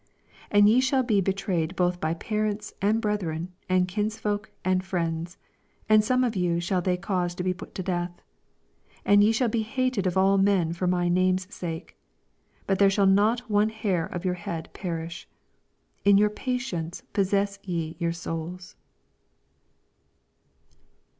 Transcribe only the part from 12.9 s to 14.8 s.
not a hair of your head